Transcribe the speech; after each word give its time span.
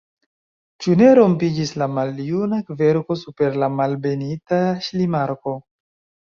Ĉu 0.85 0.95
ne 1.01 1.09
rompiĝis 1.19 1.73
la 1.81 1.89
maljuna 1.99 2.59
kverko 2.71 3.19
super 3.27 3.61
la 3.67 3.71
Malbenita 3.77 4.65
Ŝlimakvo? 4.91 5.59